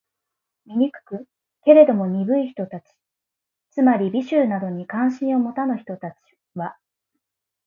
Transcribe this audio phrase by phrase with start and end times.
[0.65, 1.27] 醜く？
[1.63, 2.85] けれども、鈍い人たち
[3.69, 6.15] （つまり、美醜などに関心を持たぬ人たち）
[6.55, 6.75] は、